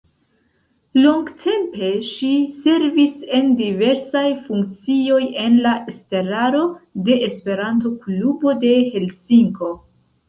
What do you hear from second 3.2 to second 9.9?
en diversaj funkcioj en la estraro de Esperanto-Klubo de Helsinko.